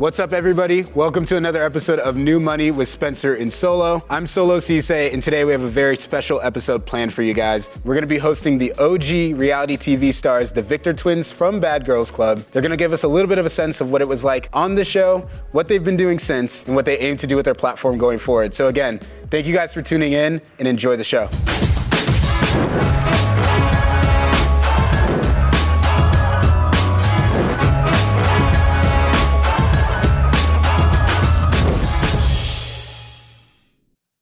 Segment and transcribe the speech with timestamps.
[0.00, 0.84] What's up, everybody?
[0.94, 4.02] Welcome to another episode of New Money with Spencer and Solo.
[4.08, 7.68] I'm Solo Ceesay, and today we have a very special episode planned for you guys.
[7.84, 11.84] We're going to be hosting the OG reality TV stars, the Victor twins from Bad
[11.84, 12.38] Girls Club.
[12.38, 14.24] They're going to give us a little bit of a sense of what it was
[14.24, 17.36] like on the show, what they've been doing since, and what they aim to do
[17.36, 18.54] with their platform going forward.
[18.54, 21.28] So, again, thank you guys for tuning in and enjoy the show.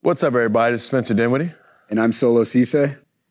[0.09, 0.73] What's up, everybody?
[0.73, 1.51] It's Spencer Dinwiddie.
[1.91, 2.85] And I'm Solo Ceesay.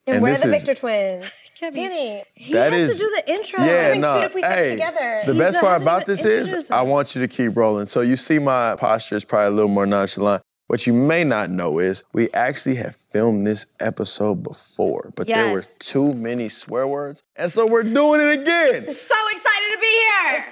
[0.06, 1.26] And, And we're this the is- Victor twins.
[1.60, 3.64] Danny, he That has is- to do the intro.
[3.66, 4.20] Yeah, no.
[4.20, 5.24] cute if we hey, together.
[5.26, 7.88] the He's best the- part about even this is I want you to keep rolling.
[7.88, 10.44] So you see my posture is probably a little more nonchalant.
[10.68, 15.52] What you may not know is we actually have filmed this episode before, but there
[15.52, 18.86] were too many swear words, and so we're doing it again.
[18.92, 20.46] So excited to be here.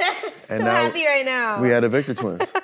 [0.49, 1.61] And so now happy right now.
[1.61, 2.51] We had a Victor twins.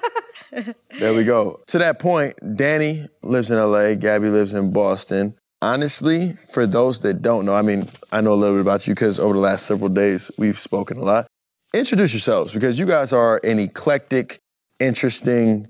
[0.52, 1.61] there we go.
[1.67, 5.35] To that point, Danny lives in LA, Gabby lives in Boston.
[5.61, 8.95] Honestly, for those that don't know, I mean, I know a little bit about you
[8.95, 11.28] because over the last several days we've spoken a lot.
[11.73, 14.40] Introduce yourselves because you guys are an eclectic,
[14.79, 15.67] interesting,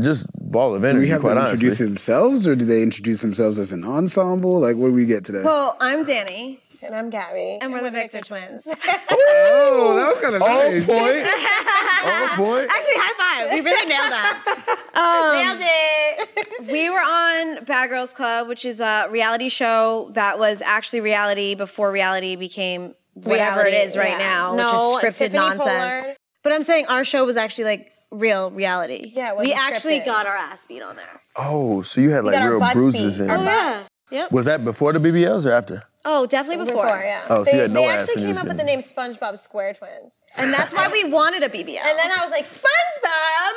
[0.00, 0.96] just ball of energy.
[0.96, 1.66] Do we have quite them honestly.
[1.66, 4.58] introduce themselves, or do they introduce themselves as an ensemble?
[4.58, 5.42] Like, what do we get today?
[5.44, 7.58] Well, I'm Danny, and I'm Gabby.
[7.60, 8.66] and we're the Victor twins.
[9.10, 10.86] oh, that was kind of On nice.
[10.86, 11.26] point.
[12.04, 12.70] On point.
[12.70, 13.52] Actually, high five.
[13.54, 14.78] We really nailed that.
[14.94, 16.48] Um, nailed it.
[16.72, 21.54] We were on Bad Girls Club, which is a reality show that was actually reality
[21.54, 24.18] before reality became whatever Reality, it is right yeah.
[24.18, 25.62] now, No, which is scripted nonsense.
[25.68, 26.16] Pollard.
[26.42, 29.12] But I'm saying our show was actually like real reality.
[29.14, 30.06] Yeah, it we wasn't actually scripted.
[30.06, 31.20] got our ass beat on there.
[31.36, 33.24] Oh, so you had like real bruises beat.
[33.24, 33.44] in Our it.
[33.44, 33.88] butt.
[34.10, 34.32] Yep.
[34.32, 35.82] Was that before the BBLs or after?
[36.06, 36.84] Oh, definitely before.
[36.84, 37.22] Before, yeah.
[37.30, 38.56] Oh, so they, you had no they ass actually when you came was up with
[38.58, 40.22] the name SpongeBob Square Twins.
[40.36, 41.78] And that's why we wanted a BBL.
[41.78, 43.54] And then I was like, SpongeBob,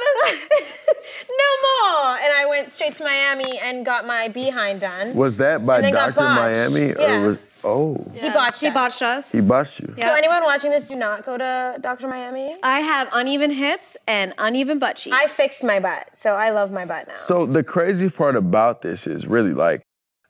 [1.30, 2.18] no more.
[2.24, 5.13] And I went straight to Miami and got my behind done.
[5.13, 6.25] Was that by And then got Dr.
[6.25, 6.35] botched.
[6.74, 6.94] Miami?
[6.94, 7.22] Or Yeah.
[7.28, 8.74] was, oh, he botched He us.
[8.74, 9.31] botched us.
[9.34, 9.94] he botched you.
[9.97, 12.08] So anyone watching this, do not go to Dr.
[12.08, 12.56] Miami.
[12.64, 15.16] I have uneven hips and uneven butt cheeks.
[15.19, 17.16] I fixed my butt, so I love my butt now.
[17.16, 19.81] So the crazy part about this is really like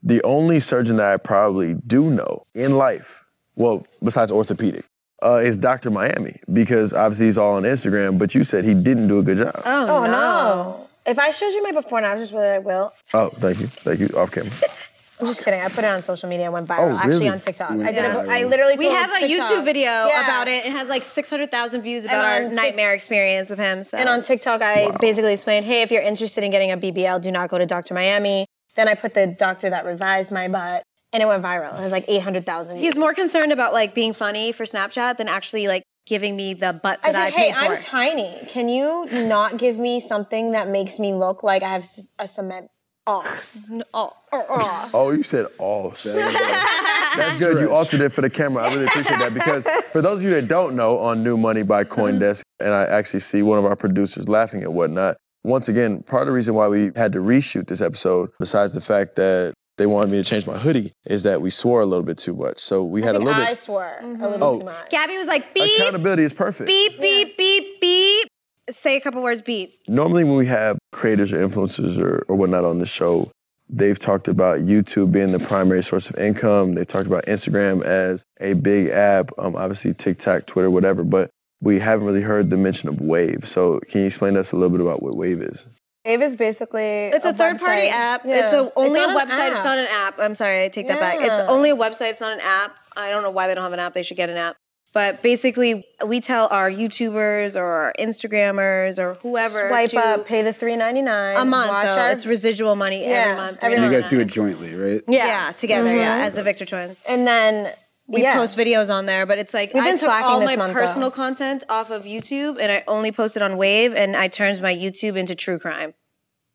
[0.07, 3.25] the only surgeon that I probably do know in life,
[3.55, 4.85] well, besides orthopedic,
[5.21, 5.89] uh, is Dr.
[5.89, 9.37] Miami because obviously he's all on Instagram, but you said he didn't do a good
[9.37, 9.61] job.
[9.65, 10.11] oh, oh no.
[10.11, 10.87] no.
[11.05, 12.93] If I showed you my before and I was just really I will.
[13.13, 13.67] Oh, thank you.
[13.67, 14.07] Thank you.
[14.17, 14.51] Off camera.
[15.19, 15.59] I'm just kidding.
[15.59, 16.45] I put it on social media.
[16.45, 16.79] and went viral.
[16.79, 16.99] Oh, really?
[16.99, 17.71] Actually on TikTok.
[17.71, 17.95] I did.
[17.95, 18.23] Yeah.
[18.23, 18.77] A, I literally.
[18.77, 20.23] We told have a TikTok- YouTube video Yeah.
[20.23, 20.65] about it.
[20.65, 23.81] It has like 600,000 views about our on nightmare experience with him.
[23.81, 23.97] So.
[23.97, 27.31] And on TikTok, I basically explained, hey, if you're interested in getting a BBL, do
[27.31, 27.95] not go to Dr.
[27.95, 28.45] Miami.
[28.77, 31.77] Then I put the doctor that revised my butt, and it went viral.
[31.77, 32.85] It was like 800,000 views.
[32.85, 36.73] He's more concerned about like being funny for Snapchat than actually like giving me the
[36.73, 37.83] butt I that I, said, hey, paid I'm for.
[37.83, 38.37] tiny.
[38.47, 41.87] Can you not give me something that makes me look like I have
[42.19, 42.69] a cement
[43.07, 43.67] ox?
[43.93, 44.89] oh, oh.
[44.93, 45.89] Oh, you said all.
[46.03, 47.59] That's good.
[47.59, 48.63] You altered it for the camera.
[48.63, 51.63] I really appreciate that because for those of you that don't know, on New Money
[51.63, 55.17] by CoinDesk, and I actually see one of our producers laughing at whatnot.
[55.47, 58.81] Once again, part of the reason why we had to reshoot this episode, besides the
[58.81, 62.03] fact that they wanted me to change my hoodie, is that we swore a little
[62.03, 62.59] bit too much.
[62.59, 63.57] So we had a And little I bit.
[63.57, 64.23] swore Mm-hmm.
[64.23, 64.59] a little Oh.
[64.59, 64.89] too much.
[64.89, 66.67] Gabby was like, beep, Accountability is perfect.
[66.67, 68.27] beep, beep, beep, beep.
[68.69, 69.79] Say a couple words, beep.
[69.87, 73.31] Normally, when we have creators or influencers or, or whatnot on the show,
[73.69, 76.75] they've talked about YouTube being the primary source of income.
[76.75, 81.05] They've talked about Instagram as a big app, um, obviously TikTok, Twitter, whatever.
[81.05, 81.29] But
[81.61, 83.47] we haven't really heard the mention of Wave.
[83.47, 85.67] So can you explain to us a little bit about what Wave is?
[86.05, 88.23] Wave is basically It's a, third party app.
[88.25, 88.43] Yeah.
[88.43, 89.51] It's a, only a not an website.
[89.51, 90.19] It's not an app.
[90.19, 91.17] I'm sorry, I take that back.
[91.19, 92.11] It's only a website.
[92.11, 92.75] It's not an app.
[92.95, 93.93] I don't know why they don't have an app.
[93.93, 94.55] They should get an app.
[94.93, 100.41] But basically, we tell our YouTubers or our Instagrammers or whoever Swipe to, up, pay
[100.41, 101.69] the three ninety nine a month.
[101.71, 101.97] Watch Though.
[102.01, 103.57] our, It's residual money Yeah, every month.
[103.61, 105.01] every And you guys do it jointly, right?
[105.07, 105.93] yeah, yeah together.
[105.95, 106.23] Yeah, mm-hmm.
[106.23, 107.03] as the Victor twins.
[107.07, 107.73] and then
[108.07, 108.37] We yeah.
[108.37, 111.09] post videos on there, but it's like We've I been took all my month, personal
[111.09, 111.15] though.
[111.15, 115.17] content off of YouTube and I only posted on Wave, and I turned my YouTube
[115.17, 115.93] into true crime,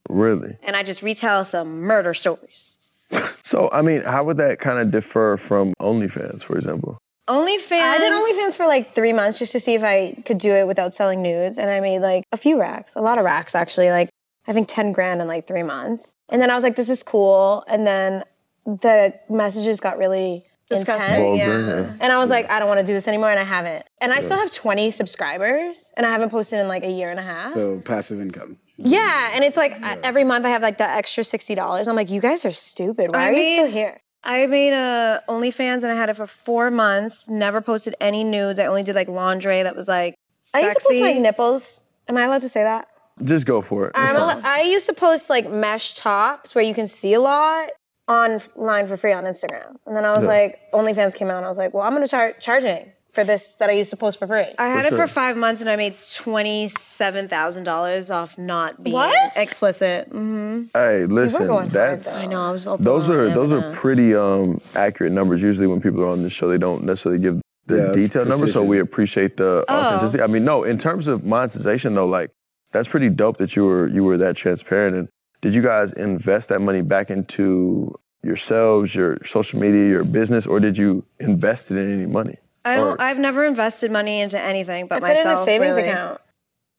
[0.09, 0.57] Really?
[0.63, 2.79] and I just retell some murder stories.
[3.45, 6.97] So, I mean, how would that kind of differ from OnlyFans, for example?
[7.29, 7.83] OnlyFans.
[7.83, 10.67] I did OnlyFans for like three months just to see if I could do it
[10.67, 13.91] without selling nudes, and I made like a few racks, a lot of racks actually,
[13.91, 14.09] like
[14.47, 16.15] I think ten grand in like three months.
[16.31, 18.25] And then I was like, this is cool, and then
[18.65, 21.15] the messages got really Disgusting.
[21.15, 21.43] intense.
[21.43, 21.93] Oh, yeah.
[22.01, 23.85] And I was like, I don't want to do this anymore, and I haven't.
[24.01, 27.19] And I still have 20 subscribers, and I haven't posted in like a year and
[27.21, 27.53] a half.
[27.53, 28.59] So passive income.
[28.77, 31.89] yeah, and it's like I- every month I have like that extra $60.
[31.89, 33.13] I'm like, you guys are stupid.
[33.13, 33.99] Why I are you made- still here?
[34.25, 37.29] I made a OnlyFans and I had it for four months.
[37.29, 38.61] Never posted any nudes.
[38.61, 40.15] I only did like lingerie that was like
[40.55, 41.83] I used to post my nipples.
[42.09, 42.87] Am I allowed to say that?
[43.25, 43.93] Just go for it.
[43.97, 47.71] I'm al- I used to post like mesh tops where you can see a lot
[48.09, 49.77] online for free on Instagram.
[49.87, 50.31] And then I was Yeah.
[50.31, 53.57] like, OnlyFans came out and I was like, well, I'm gonna start charging for this
[53.57, 54.47] that I used to post for free.
[54.59, 55.07] I had For it sure.
[55.07, 59.37] for five months and I made twenty seven thousand dollars off not being What?
[59.37, 60.09] explicit.
[60.09, 62.15] hmm Hey, listen, going hard, that's.
[62.17, 62.67] I know I was.
[62.67, 65.43] open those are those but, are pretty um accurate numbers.
[65.43, 68.53] Usually, when people are on the show, they don't necessarily give the Yeah, detailed numbers.
[68.55, 69.81] So we appreciate the Oh.
[69.83, 70.23] authenticity.
[70.23, 72.31] I mean, no, in terms of monetization though, like
[72.73, 74.97] that's pretty dope that you were you were that transparent.
[74.97, 75.09] And
[75.43, 77.93] did you guys invest that money back into
[78.23, 82.39] yourselves, your social media, your business, or did you invest it in any money?
[82.65, 82.87] I don't.
[82.87, 85.43] Or- I've never invested money into anything but I put it in myself.
[85.43, 85.89] a savings really.
[85.89, 86.21] account.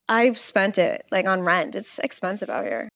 [0.10, 1.76] I spent it like on rent.
[1.76, 2.90] It's expensive out here.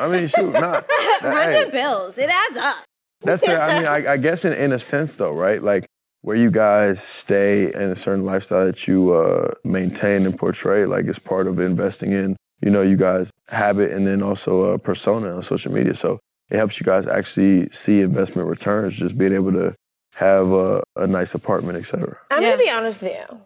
[0.00, 0.88] I mean, shoot, not.
[1.22, 2.16] Rent hey, and bills.
[2.18, 2.76] It adds up.
[3.20, 3.60] That's fair.
[3.60, 5.62] I mean, I, I guess in, in a sense, though, right?
[5.62, 5.86] Like
[6.22, 11.06] where you guys stay and a certain lifestyle that you uh, maintain and portray, like
[11.06, 15.34] it's part of investing in, you know, you guys habit and then also a persona
[15.34, 15.94] on social media.
[15.94, 16.18] So
[16.50, 19.74] it helps you guys actually see investment returns, just being able to
[20.14, 22.16] have a, a nice apartment, et cetera.
[22.30, 22.50] I'm Yeah.
[22.52, 23.40] gonna be honest with you.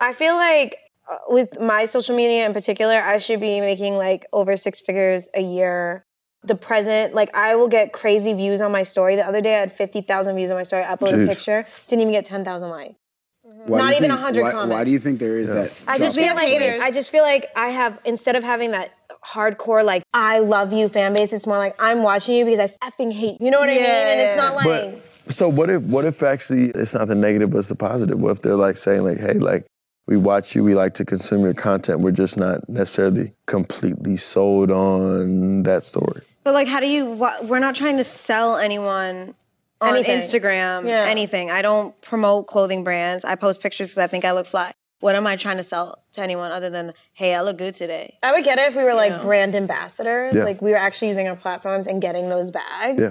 [0.00, 0.78] I feel like
[1.10, 5.28] uh, with my social media in particular, I should be making like over six figures
[5.34, 6.04] a year.
[6.44, 9.16] The present, like I will get crazy views on my story.
[9.16, 10.84] The other day I had 50,000 views on my story.
[10.84, 11.24] I uploaded Jeez.
[11.24, 12.94] a picture, didn't even get 10,000 likes.
[13.48, 13.70] Mm-hmm.
[13.70, 14.72] Why Not even think- 100 why, comments.
[14.72, 15.72] Why do you think there is that?
[15.86, 16.80] I just feel like haters.
[16.80, 20.88] I just feel like I have instead of having that hardcore like I love you
[20.88, 23.46] fan base, it's more like I'm watching you because I effing hate you.
[23.46, 23.84] You know what I mean?
[23.84, 24.64] And it's not like
[25.26, 28.18] But so what if what if actually it's not the negative, but it's the positive?
[28.18, 29.66] What if they're like saying like, hey, like
[30.06, 34.70] we watch you, we like to consume your content, we're just not necessarily completely sold
[34.70, 36.22] on that story.
[36.44, 37.14] But like, how do you?
[37.16, 39.34] Wh- we're not trying to sell anyone
[39.80, 40.18] on Anything.
[40.18, 40.86] Instagram.
[40.88, 41.04] Yeah.
[41.08, 41.50] Anything.
[41.50, 43.24] I don't promote clothing brands.
[43.24, 44.72] I post pictures because I think I look fly.
[45.00, 48.18] What am I trying to sell to anyone other than, hey, I look good today?
[48.22, 49.22] I would get it if we were like know?
[49.22, 50.42] brand ambassadors, Yeah.
[50.44, 53.00] like we were actually using our platforms and getting those bags.
[53.00, 53.10] Yeah.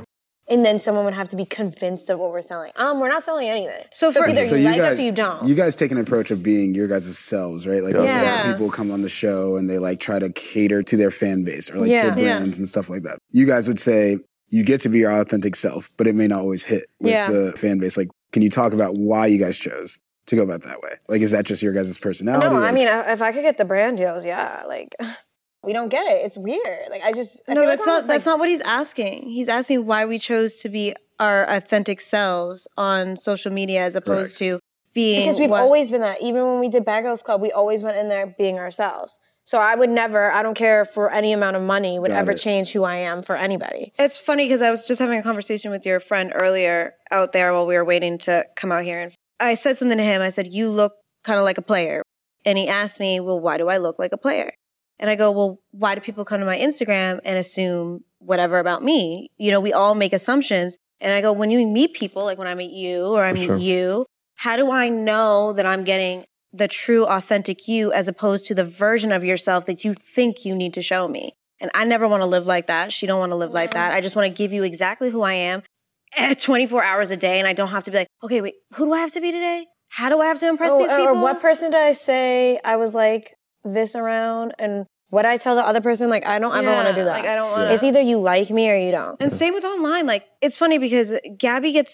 [0.49, 2.71] And then someone would have to be convinced of what we're selling.
[2.77, 3.83] Um, we're not selling anything.
[3.93, 5.45] So So, for- it's either So you, you like guys, us or you don't.
[5.47, 7.81] You guys take an approach of being your guys' selves, right?
[7.83, 8.51] Like when Yeah.
[8.51, 11.69] people come on the show and they like try to cater to their fan base
[11.71, 12.13] or like Yeah.
[12.13, 12.37] to Yeah.
[12.39, 13.17] brands and stuff like that.
[13.31, 14.17] You guys would say
[14.49, 17.29] you get to be your authentic self, but it may not always hit with Yeah.
[17.29, 17.97] the fan base.
[17.97, 20.91] Like, can you talk about why you guys chose to go about that way?
[21.09, 22.47] Like, is that just your guys' personality?
[22.49, 24.95] no, I mean, if I could get the brand deals, yeah, like
[25.63, 26.25] we don't get it.
[26.25, 26.89] It's weird.
[26.89, 27.91] Like I just I no, feel like that's we're not.
[27.93, 29.23] almost, That's like, not what he's asking.
[29.29, 34.37] He's asking why we chose to be our authentic selves on social media as opposed
[34.37, 34.59] to
[34.93, 36.21] being because we've what- always been that.
[36.21, 39.19] Even when we did Bad Girls Club, we always went in there being ourselves.
[39.47, 42.31] So I would never, I don't care for any amount of money, would Got ever
[42.31, 42.37] it.
[42.37, 43.93] change who I am for anybody.
[43.97, 47.53] It's funny because I was just having a conversation with your friend earlier out there
[47.53, 48.99] while we were waiting to come out here.
[48.99, 50.21] And I said something to him.
[50.21, 52.01] I said, You look kind of like a player.
[52.43, 54.51] And he asked me, Well, why do I look like a player?
[54.99, 58.83] And I go, Well, why do people come to my Instagram and assume whatever about
[58.83, 59.29] me?
[59.37, 60.77] You know, we all make assumptions.
[60.99, 63.45] And I go, When you meet people, like when I meet you or I meet
[63.45, 63.57] sure.
[63.57, 66.25] you, how do I know that I'm getting
[66.57, 70.55] the true, authentic you as opposed to the version of yourself that you think you
[70.55, 71.33] need to show me?
[71.59, 72.93] And I never want to live like that.
[72.93, 73.93] She don't want to live like that.
[73.93, 75.63] I just want to give you exactly who I am
[76.15, 77.39] at 24 hours a day.
[77.39, 79.31] And I don't have to be like, okay, wait, who do I have to be
[79.31, 79.65] today?
[79.89, 81.07] How do I have to impress Oh, these people?
[81.07, 83.33] Or what person did I say I was like
[83.63, 84.53] this around?
[84.59, 87.11] And what I tell the other person, like I don't ever want to do that.
[87.21, 89.15] like, I don't wanna- It's either you like me or you don't.
[89.21, 90.05] and same with online.
[90.05, 91.93] Like, it's funny because Gabby gets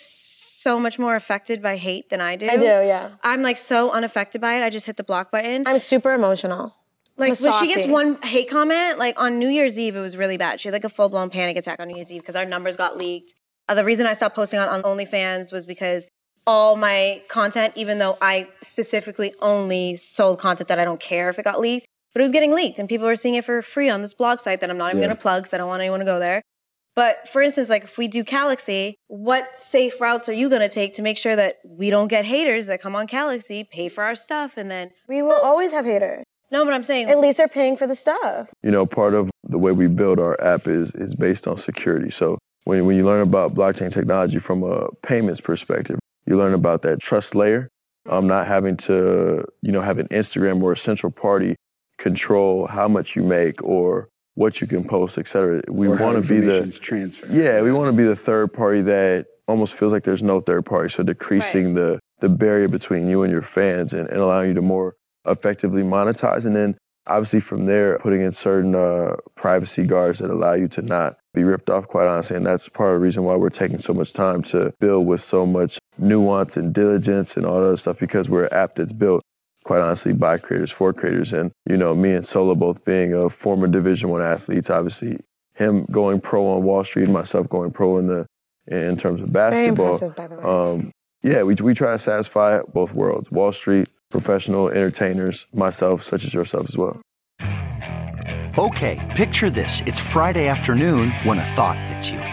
[0.63, 2.47] so much more affected by hate than I do.
[2.49, 3.11] I do, yeah.
[3.21, 4.63] I'm like so unaffected by it.
[4.63, 5.63] I just hit the block button.
[5.67, 6.75] I'm super emotional.
[7.15, 10.37] Like when she gets one hate comment, like on New Year's Eve, it was really
[10.37, 10.59] bad.
[10.59, 12.75] She had like a full blown panic attack on New Year's Eve because our numbers
[12.75, 13.35] got leaked.
[13.69, 16.07] Uh, the reason I stopped posting on, on OnlyFans was because
[16.47, 21.37] all my content, even though I specifically only sold content that I don't care if
[21.37, 21.85] it got leaked.
[22.13, 24.39] But it was getting leaked, and people were seeing it for free on this blog
[24.39, 25.07] site that I'm not even Yeah.
[25.07, 26.43] going to plug, because I don't want anyone to go there.
[26.95, 30.69] But for instance, like if we do Calaxy, what safe routes are you going to
[30.69, 34.03] take to make sure that we don't get haters that come on Calaxy, pay for
[34.03, 36.23] our stuff, and then We will always have haters.
[36.51, 38.49] no, but I'm saying At least they're paying for the stuff.
[38.61, 42.11] you know, part of the way we build our app is is based on security.
[42.11, 45.97] So when when you learn about blockchain technology from a payments perspective,
[46.27, 47.69] you learn about that trust layer.
[48.09, 51.55] Um, not having to you know have an Instagram or a central party
[51.97, 55.61] control how much you make or what you can post, et cetera.
[55.69, 57.31] We Or how want to be the information's transferred.
[57.31, 60.65] yeah, we want to be the third party that almost feels like there's no third
[60.65, 60.89] party.
[60.89, 64.61] So decreasing the the barrier between you and your fans and, and allowing you to
[64.61, 66.45] more effectively monetize.
[66.45, 70.81] And then obviously from there, putting in certain uh, privacy guards that allow you to
[70.81, 72.37] not be ripped off, quite honestly.
[72.37, 75.19] And that's part of the reason why we're taking so much time to build with
[75.21, 78.93] so much nuance and diligence and all that other stuff because we're an app that's
[78.93, 79.21] built
[79.63, 83.29] quite honestly by creators for creators and you know me and solo both being a
[83.29, 85.17] former division one athletes obviously
[85.55, 88.25] him going pro on wall street myself going pro in the
[88.67, 90.85] in terms of basketball Very basketball impressive, by the way.
[90.85, 90.91] um,
[91.23, 96.33] yeah, we, we try to satisfy both worlds Wall Street, professional entertainers, myself, such as
[96.33, 97.01] yourself as well.
[98.57, 99.81] Okay, picture this.
[99.87, 102.32] It's Friday afternoon when a thought hits you.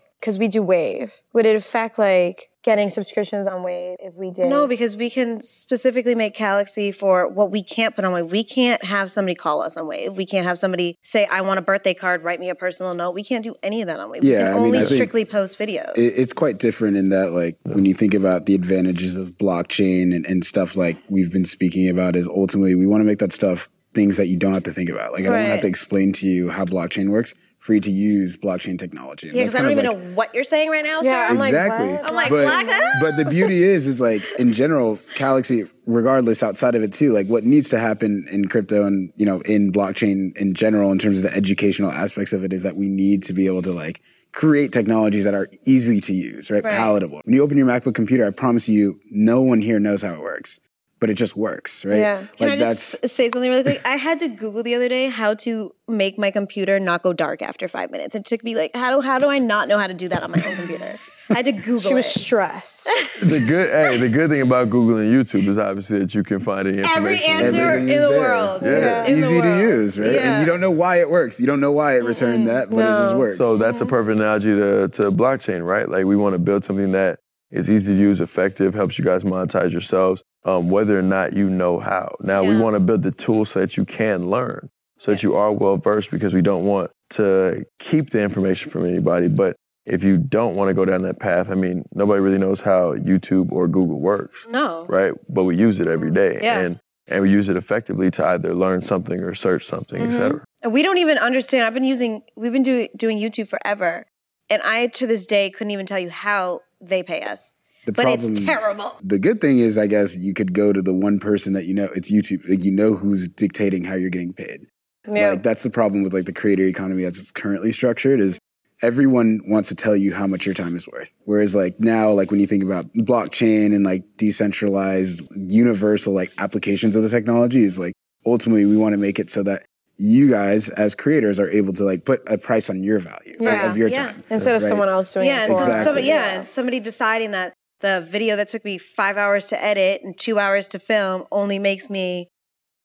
[0.21, 1.15] because we do Wave.
[1.33, 4.45] Would it affect like getting subscriptions on Wave if we did?
[4.47, 8.31] No, because we can specifically make Calaxy for what we can't put on Wave.
[8.31, 10.15] We can't have somebody call us on Wave.
[10.15, 13.15] We can't have somebody say, I want a birthday card, write me a personal note.
[13.15, 14.21] We can't do any of that on Wave.
[14.21, 15.97] we Yeah, can I mean, only I think- strictly post videos.
[15.97, 20.15] It- It's quite different in that, like, when you think about the advantages of blockchain
[20.15, 23.33] and, and stuff like we've been speaking about, is ultimately we want to make that
[23.33, 25.11] stuff things that you don't have to think about.
[25.13, 28.35] Like, I don't have to explain to you how blockchain works for you to use
[28.35, 29.27] blockchain technology.
[29.29, 31.31] And yeah, because I don't even like- know what you're saying right now, Yeah, sir.
[31.31, 31.89] I'm like, exactly.
[31.89, 32.09] what?
[32.09, 36.81] I'm like, but, but the beauty is, is like in general, Calaxy, regardless outside of
[36.81, 40.55] it too, like what needs to happen in crypto and you know in blockchain in
[40.55, 43.45] general, in terms of the educational aspects of it, is that we need to be
[43.45, 44.01] able to like
[44.31, 46.63] create technologies that are easy to use, right?
[46.63, 46.73] Right.
[46.75, 47.21] Palatable.
[47.25, 50.19] When you open your MacBook computer, I promise you, no one here knows how it
[50.21, 50.59] works,
[51.01, 51.97] but it just works, right?
[51.97, 52.25] Yeah.
[52.37, 53.81] Can Like I just say something really quick?
[53.83, 57.41] I had to Google the other day how to make my computer not go dark
[57.41, 58.13] after five minutes.
[58.13, 60.21] It took me like, how do how do I not know how to do that
[60.21, 60.95] on my own computer?
[61.31, 61.81] I had to Google it.
[61.81, 62.19] She was it.
[62.19, 62.87] stressed.
[63.21, 66.39] The good, hey, the good thing about Google and YouTube is obviously that you can
[66.39, 67.45] find any Every information.
[67.45, 68.19] answer in the there.
[68.19, 68.61] world.
[68.63, 69.05] Yeah.
[69.05, 70.11] In the easy to use, right?
[70.11, 70.33] Yeah.
[70.33, 71.39] And you don't know why it works.
[71.39, 72.47] You don't know why it returned mm-hmm.
[72.47, 73.37] that, but it just works.
[73.37, 75.87] So that's a perfect analogy to, to blockchain, right?
[75.87, 77.19] Like we want to build something that
[77.51, 81.49] is easy to use, effective, helps you guys monetize yourselves, um, whether or not you
[81.49, 82.15] know how.
[82.21, 85.35] Now we want to build the tools so that you can learn, so that you
[85.35, 89.27] are well versed, because we don't want to keep the information from anybody.
[89.27, 89.55] But
[89.85, 92.93] if you don't want to go down that path, I mean, nobody really knows how
[92.93, 94.85] YouTube or Google works, No.
[94.87, 95.13] right?
[95.29, 96.59] But we use it every day, Yeah.
[96.59, 100.11] and and we use it effectively to either learn something or search something, Mm-hmm.
[100.11, 100.43] et cetera.
[100.61, 101.65] And we don't even understand.
[101.65, 104.05] I've been using, we've been do, doing YouTube forever.
[104.49, 107.53] And I, to this day, couldn't even tell you how they pay us.
[107.85, 108.95] The but problem- it's terrible.
[109.03, 111.73] The good thing is, I guess, you could go to the one person that you
[111.73, 111.89] know.
[111.95, 112.47] It's YouTube.
[112.47, 114.67] Like you know who's dictating how you're getting paid.
[115.11, 115.31] Yeah.
[115.31, 118.21] Like that's the problem with like the creator economy as it's currently structured.
[118.21, 118.37] Is
[118.83, 121.15] everyone wants to tell you how much your time is worth.
[121.25, 126.95] Whereas like now, like when you think about blockchain and like decentralized, universal like applications
[126.95, 127.93] of the technology, is like
[128.25, 129.65] ultimately we want to make it so that
[129.97, 133.41] you guys as creators are able to like put a price on your value of-
[133.41, 133.69] Yeah.
[133.69, 134.07] of your Yeah.
[134.07, 135.59] time Instead of someone else doing Yeah, it and for.
[135.59, 135.83] Exactly.
[135.83, 140.01] somebody, yeah, and somebody deciding that the video that took me five hours to edit
[140.03, 142.27] and two hours to film only makes me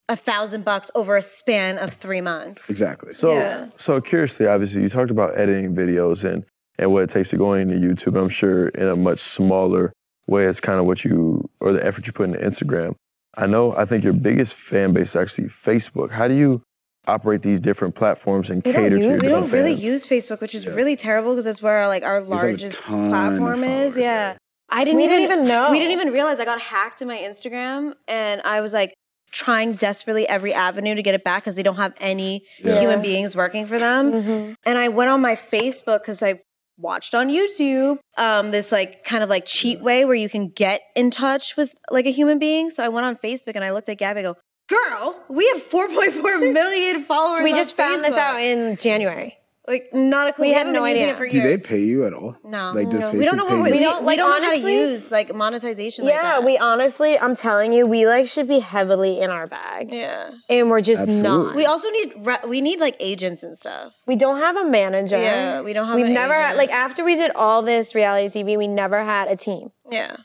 [0.09, 2.71] a thousand bucks over a span of three months.
[2.71, 3.13] Exactly.
[3.15, 3.67] So, Yeah.
[3.77, 6.45] so curiously, obviously, you talked about editing videos and
[6.79, 8.21] and what it takes to go into YouTube.
[8.21, 9.93] I'm sure in a much smaller
[10.27, 12.95] way, it's kind of what you or the effort you put into Instagram.
[13.39, 16.11] I know, I think your biggest fan base is actually Facebook.
[16.11, 16.63] How do you
[17.07, 19.85] operate these different platforms and We don't cater to your use- We don't really fans?
[19.85, 23.05] use Facebook, which is really terrible because that's where our, like our have largest ton
[23.05, 23.97] of platform is.
[23.97, 24.03] Yeah.
[24.05, 24.37] yeah.
[24.69, 25.71] I didn't We even, didn't even know.
[25.71, 28.93] We didn't even realize I got hacked in my Instagram and I was like
[29.33, 32.81] trying desperately every avenue to get it back because they don't have any Yeah.
[32.81, 34.13] human beings working for them.
[34.13, 34.53] Mm-hmm.
[34.65, 36.41] And I went on my Facebook because I
[36.79, 40.83] watched on YouTube um, this like kind of like cheat way where you can get
[40.95, 42.71] in touch with like a human being.
[42.71, 44.21] So I went on Facebook and I looked at Gabby.
[44.21, 44.37] I go,
[44.69, 49.37] "Girl, we have 4.4 million followers." So we on just found this out in January.
[49.69, 50.45] Like not a clue.
[50.47, 51.11] We had haven't no idea.
[51.11, 52.37] it for Do they pay you at all?
[52.45, 53.11] No, Like, does no.
[53.13, 53.73] Facebook we don't know what pay we, you?
[53.75, 56.05] we We don't don't- we don't know how to honestly- use like monetization.
[56.05, 56.45] like yeah, that.
[56.45, 60.31] we honestly, I'm telling you, we like should be heavily in our bag, yeah.
[60.49, 61.47] and we're just Absolutely.
[61.49, 61.57] not.
[61.57, 63.93] We also need re- we need like agents and stuff.
[64.07, 65.19] We don't have a manager.
[65.21, 66.59] Yeah, we don't have We've an never had agent.
[66.59, 69.71] like after we did all this reality TV, we never had a team.
[69.91, 70.17] Yeah.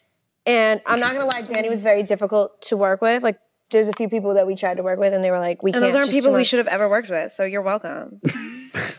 [0.45, 3.21] And I'm not gonna lie, Danny was very difficult to work with.
[3.21, 3.37] Like,
[3.71, 5.71] there's a few people that we tried to work with, and they were like, "We
[5.71, 7.31] And can't." those aren't just people we should have ever worked with.
[7.31, 8.21] So you're welcome.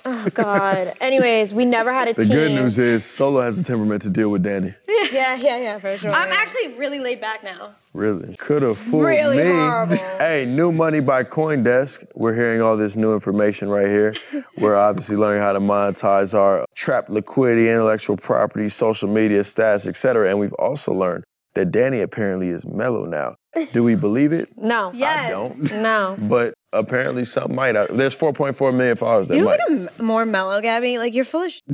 [0.05, 0.93] Oh God.
[1.01, 2.29] Anyways, we never had a The team.
[2.29, 4.75] The good news is Solo has the temperament to deal with Danny.
[5.13, 6.11] Yeah, yeah, yeah, for sure.
[6.11, 7.75] I'm actually really laid back now.
[7.93, 8.35] Really?
[8.37, 9.51] Could have fooled Really me.
[9.51, 9.97] horrible.
[10.19, 12.05] Hey, new money by CoinDesk.
[12.15, 14.15] We're hearing all this new information right here.
[14.59, 20.31] We're obviously learning how to monetize our trapped liquidity, intellectual property, social media stats, etc.
[20.31, 23.37] And we've also learned that Danny apparently is mellow now.
[23.73, 24.49] Do we believe it?
[24.57, 24.93] no.
[24.95, 25.27] Yes.
[25.27, 25.73] I don't.
[25.83, 26.17] No.
[26.29, 27.77] But apparently some might.
[27.77, 29.61] Uh, There's 4.4 million followers that You might.
[29.69, 30.99] look like a m- more mellow, Gabby.
[30.99, 31.53] Like you're full of.
[31.53, 31.61] Sh-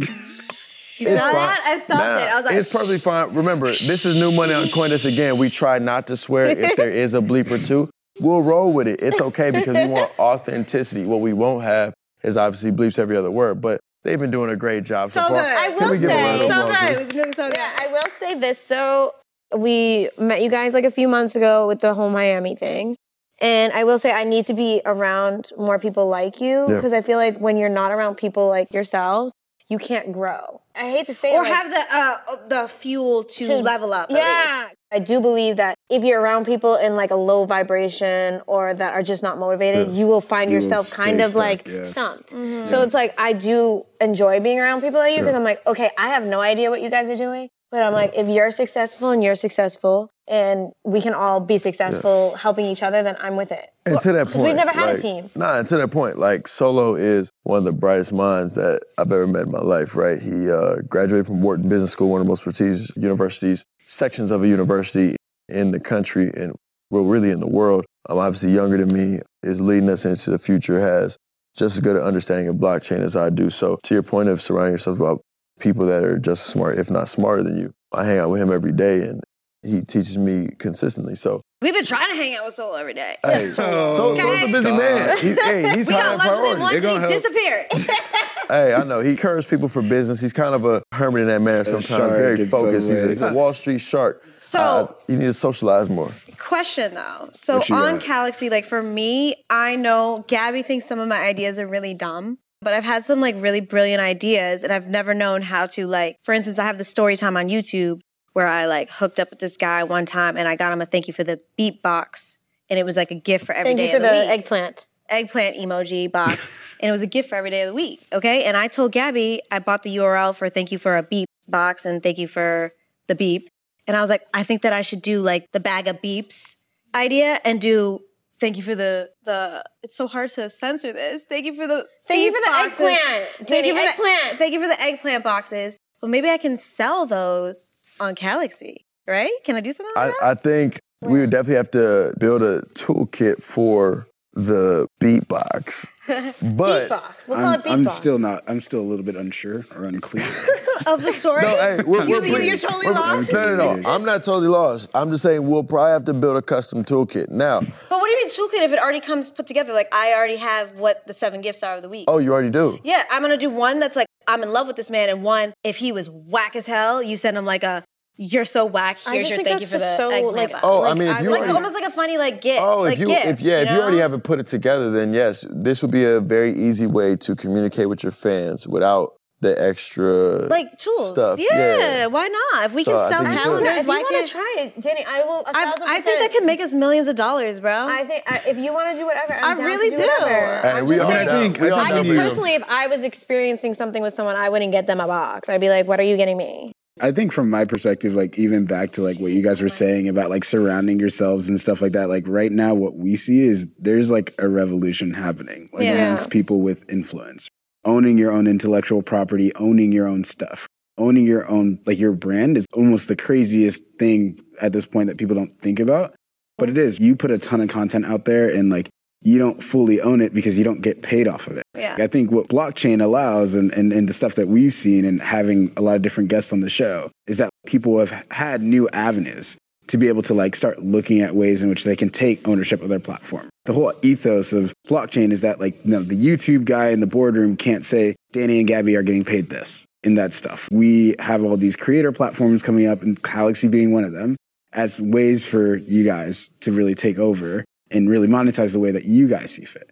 [0.99, 1.32] you saw fine.
[1.32, 1.62] that?
[1.64, 2.28] I stopped Nah, it.
[2.28, 3.32] I was like, it's perfectly fine.
[3.35, 5.38] Remember, this is new money on CoinDesk again.
[5.38, 7.88] We try not to swear if there is a bleep or two.
[8.20, 9.00] We'll roll with it.
[9.00, 11.04] It's okay because we want authenticity.
[11.06, 11.94] What we won't have
[12.25, 15.28] is obviously bleeps every other word, but they've been doing a great job so, So
[15.28, 15.37] far.
[15.37, 15.44] good.
[15.44, 16.88] I Can will we give a say- round so good.
[16.99, 17.56] We've been doing so good.
[17.56, 19.12] Yeah, I will say this though.
[19.57, 22.97] We met you guys like a few months ago with the whole Miami thing.
[23.40, 26.75] And I will say I need to be around more people like you Yeah.
[26.75, 29.33] because I feel like when you're not around people like yourselves,
[29.69, 30.62] you can't grow.
[30.75, 33.93] I hate to say or it, like- have the uh, the fuel to, to level
[33.93, 34.11] up.
[34.11, 34.62] At Yeah.
[34.64, 34.75] least.
[34.91, 38.95] I do believe that if you're around people in like a low vibration or that
[38.95, 41.82] are just not motivated, you will find You yourself stay kind of stuck, like yeah.
[41.84, 42.30] stumped.
[42.30, 45.91] So it's like I do enjoy being around people like you because I'm like, okay,
[45.99, 47.50] I have no idea what you guys are doing.
[47.71, 52.35] But I'm like, if you're successful and you're successful and we can all be successful
[52.37, 53.71] helping each other, then I'm with it.
[53.85, 55.31] And to that point, Because we've never had a team.
[55.35, 59.13] Nah, and to that point, like Solo is one of the brightest minds that I've
[59.13, 59.95] ever met in my life.
[59.95, 60.21] Right?
[60.21, 64.43] He uh, graduated from Wharton Business School, one of the most prestigious universities, sections of
[64.43, 65.17] a university
[65.49, 66.54] in the country, and
[66.91, 67.85] well, really in the world.
[68.09, 70.81] Um, obviously younger than me, is leading us into the future.
[70.81, 71.19] Has
[71.57, 73.50] just as good an understanding of blockchain as I do.
[73.50, 75.21] So, to your point of surrounding yourself about
[75.58, 78.52] people that are just smart, if not smarter than you, I hang out with him
[78.52, 79.23] every day, and
[79.62, 81.14] he teaches me consistently.
[81.14, 81.40] So.
[81.60, 83.16] We've been trying to hang out with Solo every day.
[83.25, 84.78] Hey, so, so, Solo's a busy Stop.
[84.78, 85.18] man.
[85.18, 86.60] He, hey, he's we high got in less than priority.
[86.60, 87.12] once They're gonna he help.
[87.23, 87.97] disappeared.
[88.49, 89.00] Hey, I know.
[89.00, 90.23] He encourages people for business.
[90.23, 92.88] He's kind of a hermit in that manner sometimes, shark very focused.
[92.90, 94.25] He's a, he's a Wall Street shark.
[94.38, 96.10] So- Uh, you need to socialize more.
[96.38, 97.28] Question though.
[97.32, 98.00] So on got?
[98.00, 102.38] Calaxy, like for me, I know Gabby thinks some of my ideas are really dumb,
[102.60, 106.16] but I've had some like really brilliant ideas and I've never known how to like,
[106.23, 108.00] for instance, I have the story time on YouTube
[108.32, 110.86] where I like hooked up with this guy one time and I got him a
[110.86, 112.38] thank you for the beatbox.
[112.71, 114.86] And it was like a gift for every Thank day you for the the eggplant.
[115.08, 118.06] eggplant emoji box, and it was a gift for every day of the week.
[118.12, 121.28] Okay, and I told Gabby I bought the URL for thank you for a beep
[121.49, 122.75] box and thank you for
[123.06, 123.49] the beep,
[123.86, 126.56] and I was like, I think that I should do like the bag of beeps
[126.94, 128.00] idea and do
[128.40, 129.64] thank you for the the.
[129.82, 131.24] It's so hard to censor this.
[131.24, 132.80] Thank you for the Thank you for the boxes.
[132.80, 133.28] eggplant.
[133.36, 134.30] Thank Danny, you for eggplant.
[134.32, 135.76] The, thank you for the eggplant boxes.
[136.02, 139.32] Well, maybe I can sell those on Calaxy, right?
[139.44, 142.62] Can I do something like I, I think we would definitely have to build a
[142.74, 144.07] toolkit for
[144.46, 145.86] the beatbox.
[146.08, 147.28] But Beatbox.
[147.28, 147.70] We'll call I'm, it beatbox.
[147.72, 148.42] I'm still not.
[148.48, 150.24] I'm still a little bit unsure or unclear.
[150.86, 151.42] Of the story?
[151.42, 153.30] no, hey, we're, You- we're you're totally we're- lost?
[153.32, 153.90] No, no, no.
[153.90, 154.88] I'm not totally lost.
[154.94, 157.28] I'm just saying we'll probably have to build a custom toolkit.
[157.30, 159.74] Now, But what do you mean toolkit if it already comes put together?
[159.74, 162.04] Like I already have what the seven gifts are of the week.
[162.08, 162.78] oh, you already do.
[162.84, 165.52] Yeah, I'm gonna do one that's like I'm in love with this man, and one
[165.64, 167.82] if he was whack as hell, you send him like a
[168.19, 168.99] you're so whack.
[169.07, 170.61] I just your think thank you that's for the just so, eggplant like, box.
[170.65, 172.61] Oh, I mean, if you like already, almost like a funny like oh, gift.
[172.61, 174.91] Oh, like if you gift, if yeah, if you already have it put it together,
[174.91, 179.13] then yes, this would be a very easy way to communicate with your fans without
[179.41, 181.11] the extra like tools.
[181.11, 181.39] stuff.
[181.39, 182.65] Yeah, why not?
[182.67, 183.45] If we So can sell think you could.
[183.45, 185.43] calendars, you why want can't to try it, Danny, I will.
[185.47, 187.73] A I, thousand I think that percent- can make us millions of dollars, bro.
[187.73, 190.02] I think I, if you want to do whatever, I'm I down really to do.
[190.02, 190.25] do.
[190.25, 192.54] Hey, I'm we just all saying, think- We all I I think down just personally,
[192.54, 195.49] if I was experiencing something with someone, I wouldn't get them a box.
[195.49, 198.65] I'd be like, "What are you getting me?" I think from my perspective, like even
[198.67, 201.93] back to like what you guys were saying about like surrounding yourselves and stuff like
[201.93, 206.06] that, like right now what we see is there's like a revolution happening like Yeah.
[206.06, 207.49] amongst people with influence.
[207.84, 210.67] Owning your own intellectual property, owning your own stuff,
[210.99, 215.17] owning your own like your brand is almost the craziest thing at this point that
[215.19, 216.15] people don't think about.
[216.58, 216.99] But it is.
[216.99, 218.89] You put a ton of content out there and like
[219.23, 221.65] you don't fully own it because you don't get paid off of it.
[221.76, 221.97] Yeah.
[221.99, 225.73] I think what blockchain allows and, and, and the stuff that we've seen and having
[225.76, 229.59] a lot of different guests on the show is that people have had new avenues
[229.89, 232.83] to be able to like start looking at ways in which they can take ownership
[232.83, 233.49] of their platform.
[233.65, 237.07] The whole ethos of blockchain is that like you know, the YouTube guy in the
[237.07, 240.69] boardroom can't say Danny and Gabby are getting paid this in that stuff.
[240.71, 244.37] We have all these creator platforms coming up and Calaxy being one of them
[244.73, 249.04] as ways for you guys to really take over and really monetize the way that
[249.04, 249.90] you guys see fit.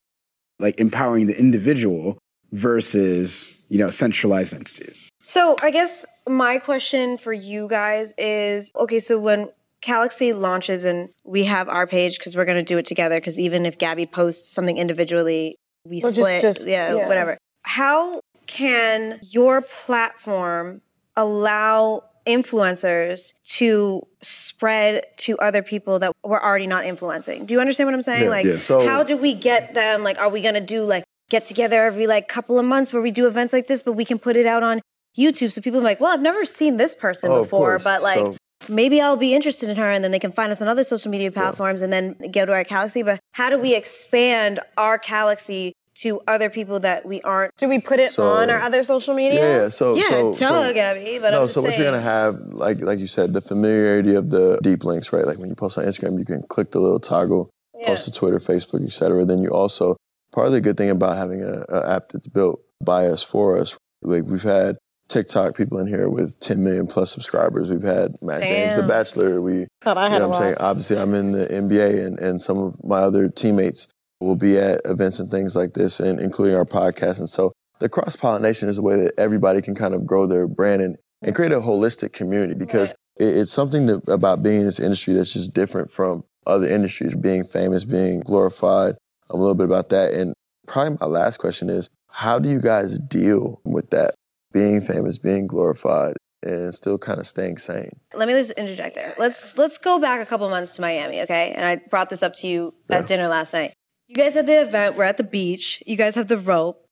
[0.59, 2.18] Like empowering the individual
[2.52, 5.09] versus, you know, centralized entities.
[5.22, 9.50] So I guess my question for you guys is okay, so when
[9.82, 13.66] Calaxy launches and we have our page because we're gonna do it together, because even
[13.66, 16.42] if Gabby posts something individually, we We'll just- split.
[16.42, 17.09] just- yeah, yeah.
[17.09, 17.38] whatever.
[17.62, 20.80] How can your platform
[21.16, 27.47] allow influencers to spread to other people that we're already not influencing?
[27.47, 28.25] Do you understand what I'm saying?
[28.25, 28.57] Yeah, like yeah.
[28.59, 30.03] So- how do we get them?
[30.03, 33.11] Like, are we gonna do like get together every like couple of months where we
[33.11, 34.81] do events like this, but we can put it out on
[35.19, 38.17] YouTube so people are like, well, I've never seen this person Oh, before, but like
[38.19, 38.37] So-
[38.69, 41.11] maybe I'll be interested in her, and then they can find us on other social
[41.11, 43.03] media platforms, and then go to our Calaxy.
[43.03, 47.56] But how do we expand our Calaxy to other people that we aren't?
[47.56, 49.40] Do we put it So- on our other social media?
[49.40, 49.68] Yeah, yeah.
[49.68, 51.18] So Yeah, so, duh, so, Gabby.
[51.20, 54.14] But no, I'm just so what you're gonna have, like like you said, the familiarity
[54.14, 55.26] of the deep links, right?
[55.26, 57.50] Like when you post on Instagram, you can click the little toggle,
[57.85, 59.24] post to Twitter, Facebook, etc.
[59.24, 59.96] Then you also
[60.32, 63.59] part of the good thing about having a, a app that's built by us for
[63.59, 63.76] us.
[64.02, 64.76] Like we've had
[65.09, 67.70] TikTok people in here with 10 million plus subscribers.
[67.70, 69.40] We've had Matt James, The Bachelor.
[69.40, 70.56] We, Thought I you know what I'm saying?
[70.59, 73.88] Obviously, I'm in the NBA, and, and some of my other teammates
[74.20, 77.18] will be at events and things like this, and including our podcast.
[77.18, 80.48] And so the cross pollination is a way that everybody can kind of grow their
[80.48, 84.66] brand and, and create a holistic community because it, it's something that, about being in
[84.66, 88.94] this industry that's just different from other industries, being famous, being glorified.
[89.29, 90.14] A little bit about that.
[90.14, 90.35] And
[90.66, 94.14] probably my last question is how do you guys deal with that?
[94.52, 97.90] Being famous, being glorified, and still kind of staying sane.
[98.14, 99.14] Let me just interject there.
[99.18, 101.52] Let's let's go back a couple months to Miami, okay?
[101.55, 103.74] And I brought this up to you at dinner last night.
[104.09, 104.97] You guys had the event.
[104.97, 105.83] We're at the beach.
[105.87, 106.83] You guys have the rope.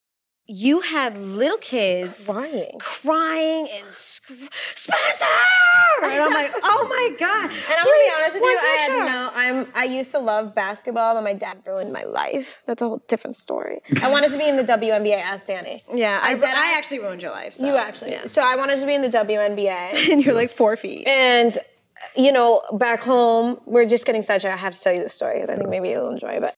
[0.46, 2.76] You had little kids Crying.
[2.78, 4.30] crying and sc-
[4.74, 5.24] Spencer,
[6.02, 7.44] and I'm like, oh my god!
[7.50, 9.30] And I'm gonna be honest with you, I had no.
[9.34, 9.66] I'm.
[9.74, 12.60] I used to love basketball, but my dad ruined my life.
[12.66, 13.80] That's a whole different story.
[14.02, 15.16] I wanted to be in the WNBA.
[15.18, 15.82] Ask Danny.
[15.90, 17.54] Yeah, I, I did- I actually ruined your life.
[17.54, 17.66] So.
[17.66, 18.14] You actually.
[18.26, 21.06] So I wanted to be in the WNBA, and you're like four feet.
[21.06, 21.56] and
[22.16, 24.44] you know, back home, we're just getting such.
[24.44, 26.40] I have to tell you the story because I think maybe you'll enjoy it.
[26.42, 26.54] But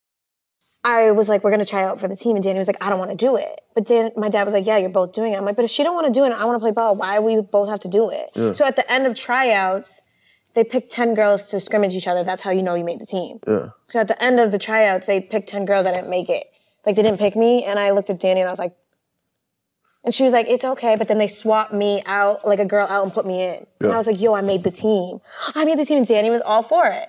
[0.86, 2.90] I was like, we're gonna try out for the team, and Danny was like, I
[2.90, 3.60] don't want to do it.
[3.74, 5.36] But Dan, my dad was like, Yeah, you're both doing it.
[5.36, 6.94] I'm like, but if she don't want to do it, I want to play ball.
[6.94, 8.54] Why we both have to do it?
[8.54, 10.02] So at the end of tryouts,
[10.54, 12.22] they picked ten girls to scrimmage each other.
[12.22, 13.40] That's how you know you made the team.
[13.46, 13.70] Yeah.
[13.88, 15.86] So at the end of the tryouts, they picked 10 girls.
[15.86, 16.46] I didn't make it.
[16.84, 17.64] Like, they didn't pick me.
[17.64, 18.76] And I looked at Danny and I was like,
[20.04, 20.94] and she was like, it's okay.
[20.94, 23.66] But then they swapped me out, like a girl out, and put me in.
[23.80, 25.18] And I was like, yo, I made the team.
[25.56, 25.98] I made the team.
[25.98, 27.08] And Danny was all for it.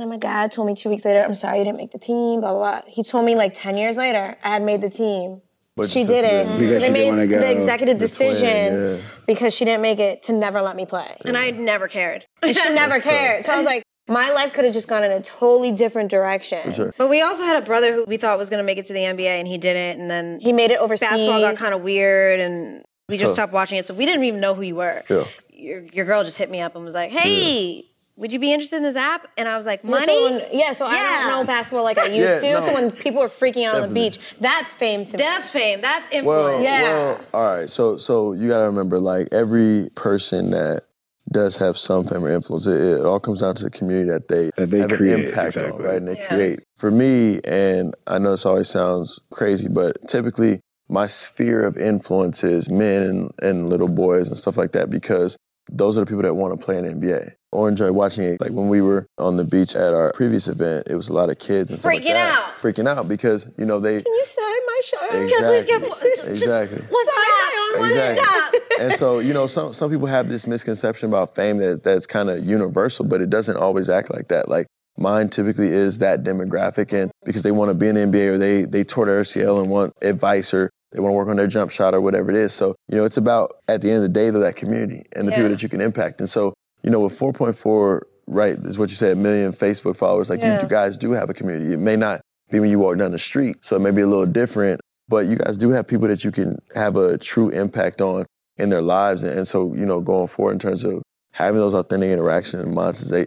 [0.00, 1.98] And then my dad told me two weeks later, I'm sorry you didn't make the
[1.98, 2.90] team, blah, blah, blah.
[2.90, 5.42] He told me like 10 years later, I had made the team.
[5.76, 6.46] But she didn't.
[6.46, 6.58] didn't.
[6.58, 9.02] Because so they she didn't made the executive the twin, decision yeah.
[9.26, 11.18] because she didn't make it to never let me play.
[11.26, 12.24] and I never cared.
[12.42, 13.44] And she never cared.
[13.44, 16.72] So I was like, my life could have just gone in a totally different direction.
[16.72, 16.94] sure.
[16.96, 18.94] But we also had a brother who we thought was going to make it to
[18.94, 20.00] the NBA, and he didn't.
[20.00, 21.10] And then He made it overseas.
[21.10, 23.84] basketball got kind of weird, and we just So- stopped watching it.
[23.84, 25.02] So we didn't even know who you were.
[25.10, 25.24] Yeah.
[25.52, 27.84] Your, your girl just hit me up and was like, "Hey,
[28.20, 30.72] would you be interested in this app?" And I was like, "Money." So when, yeah,
[30.72, 32.52] so I don't know basketball like I used Yeah, to.
[32.54, 32.60] no.
[32.60, 35.22] So when people were freaking out on the beach, that's fame to me.
[35.22, 35.80] That's fame.
[35.80, 36.26] That's influence.
[36.26, 36.82] Well, Yeah.
[36.82, 37.68] well, all right.
[37.68, 40.84] So, so you gotta remember, like every person that
[41.32, 44.28] does have some fame or influence, it, it all comes down to the community that
[44.28, 45.84] they That they have create, an impact exactly.
[45.84, 45.96] on, right?
[45.98, 46.28] And they Yeah.
[46.28, 46.60] create.
[46.76, 52.42] For me, and I know this always sounds crazy, but typically my sphere of influence
[52.42, 55.36] is men and, and little boys and stuff like that because
[55.70, 58.40] those are the people that want to play in the NBA or enjoy watching it.
[58.40, 61.30] Like when we were on the beach at our previous event, it was a lot
[61.30, 62.38] of kids and stuff like Freaking that.
[62.38, 62.54] out.
[62.62, 65.10] Freaking out because, you know, they Can you sign my shirt?
[65.10, 66.10] Can I please get Exactly.
[66.10, 66.82] just Exactly.
[66.90, 67.80] one stop?
[67.80, 68.54] One stop.
[68.80, 72.28] and so, you know, some some people have this misconception about fame that that's kind
[72.30, 74.48] of universal, but it doesn't always act like that.
[74.48, 74.66] Like
[74.98, 78.38] mine typically is that demographic, and because they want to be in the NBA or
[78.38, 81.46] they they tore their ACL and want advice or they want to work on their
[81.46, 82.52] jump shot or whatever it is.
[82.52, 85.28] So, you know, it's about at the end of the day, though, that community and
[85.28, 85.36] the Yeah.
[85.36, 86.18] people that you can impact.
[86.20, 86.52] And so,
[86.82, 90.62] you know, with 4.4, right, is what you said, million Facebook followers, like you, Yeah.
[90.62, 91.72] you guys do have a community.
[91.72, 94.06] It may not be when you walk down the street, so it may be a
[94.06, 98.00] little different, but you guys do have people that you can have a true impact
[98.00, 99.22] on in their lives.
[99.22, 102.76] And, and so, you know, going forward in terms of having those authentic interactions and,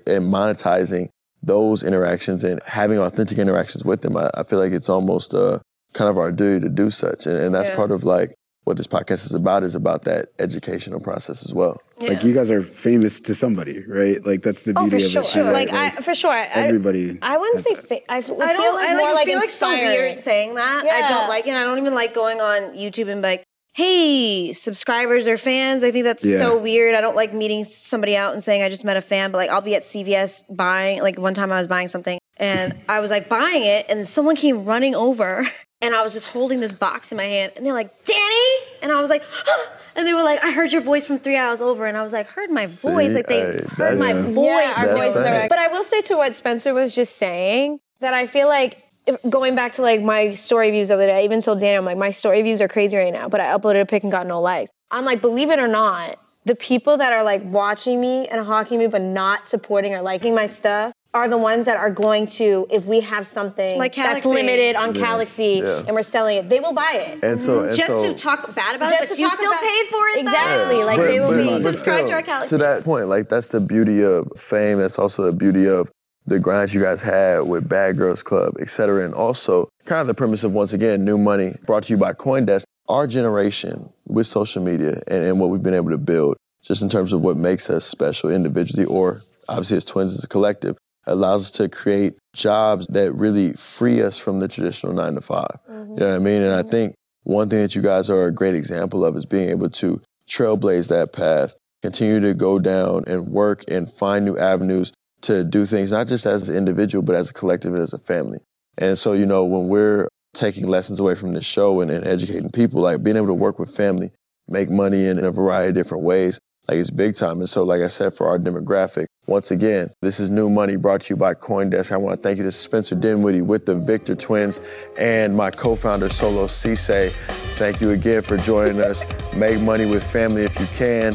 [0.07, 1.07] and monetizing
[1.41, 5.59] those interactions and having authentic interactions with them, I, I feel like it's almost uh,
[5.93, 7.25] kind of our duty to do such.
[7.27, 7.75] And, and that's Yeah.
[7.75, 8.33] part of like
[8.65, 11.81] what this podcast is about is about that educational process as well.
[11.99, 14.25] Like you guys are famous to somebody, right?
[14.25, 15.41] Like that's the Oh, beauty for of sure.
[15.49, 15.51] it.
[15.53, 15.69] right?
[15.71, 16.33] Like, I, for sure.
[16.53, 17.17] Everybody.
[17.21, 17.75] I wouldn't say.
[17.75, 17.87] that.
[17.87, 18.75] Fa- I, f- I feel don't.
[18.75, 20.85] like I more like, like feel like so weird saying that.
[20.85, 21.55] I don't like it.
[21.55, 25.91] I don't even like going on YouTube and be like, "Hey, subscribers or fans." I
[25.91, 26.37] think that's Yeah.
[26.39, 26.93] so weird.
[26.95, 29.31] I don't like meeting somebody out and saying I just met a fan.
[29.31, 31.01] But like, I'll be at CVS buying.
[31.01, 34.35] Like one time, I was buying something and I was like buying it, and someone
[34.35, 35.47] came running over,
[35.83, 38.49] and I was just holding this box in my hand, and they're like, "Danny,"
[38.81, 39.23] and I was like.
[39.25, 39.69] huh!
[39.95, 41.85] And they were like, I heard your voice from three hours over.
[41.85, 43.13] And I was like, heard my voice.
[43.13, 44.21] like, they I- heard my Yeah.
[44.23, 44.35] voice.
[44.47, 45.43] Yeah, our That's voices right.
[45.45, 45.47] are.
[45.49, 49.17] But I will say to what Spencer was just saying that I feel like if,
[49.29, 51.85] going back to like my story views the other day, I even told Daniel, I'm
[51.85, 54.25] like, my story views are crazy right now, but I uploaded a pic and got
[54.25, 54.71] no likes.
[54.89, 56.15] I'm like, believe it or not,
[56.45, 60.33] the people that are like watching me and hawking me but not supporting or liking
[60.33, 64.21] my stuff are the ones that are going to, if we have something Like that's
[64.21, 64.29] Calaxy.
[64.29, 65.83] limited on Calaxy Yeah.
[65.85, 67.23] and we're selling it, they will buy it.
[67.23, 69.37] And so, and just so, to talk bad about Just it, but to you talk
[69.37, 70.19] still about- paid for it.
[70.21, 70.85] Exactly, Though.
[70.85, 72.49] like they will be- Subscribe to our Calaxy.
[72.49, 74.79] To that point, like that's the beauty of fame.
[74.79, 75.91] That's also the beauty of
[76.25, 79.05] the grind you guys had with Bad Girls Club, et cetera.
[79.05, 82.13] And also kind of the premise of once again, new money brought to you by
[82.13, 82.63] Coindesk.
[82.89, 86.89] Our generation with social media and, and what we've been able to build, just in
[86.89, 91.45] terms of what makes us special individually or obviously as twins as a collective, allows
[91.45, 95.73] us to create jobs that really free us from the traditional nine to 5 You
[95.73, 95.93] know mm-hmm.
[95.93, 96.41] what I mean?
[96.41, 96.69] And I mm-hmm.
[96.69, 100.01] think one thing that you guys are a great example of is being able to
[100.29, 105.65] trailblaze that path, continue to go down and work and find new avenues to do
[105.65, 108.39] things, not just as an individual, but as a collective and as a family.
[108.77, 112.49] And so, you know, when we're taking lessons away from this show and, and educating
[112.49, 114.11] people, like being able to work with family,
[114.47, 117.39] make money in, in a variety of different ways, like it's big time.
[117.39, 121.01] And so, like I said, for our demographic, once again, this is New Money brought
[121.01, 121.91] to you by Coindesk.
[121.91, 124.59] I want to thank you to Spencer Dinwiddie with the Victor Twins
[124.97, 127.11] and my co-founder Solo Ceesay.
[127.55, 129.03] Thank you again for joining us.
[129.33, 131.13] Make money with family if you can.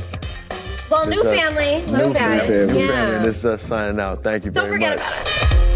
[0.91, 1.83] Well, This new family.
[1.93, 2.47] New guys.
[2.47, 2.73] family.
[2.73, 2.97] New Yeah.
[2.97, 3.17] family.
[3.17, 4.25] And this is us signing out.
[4.25, 5.07] Thank you Don't very forget much.
[5.07, 5.68] about it.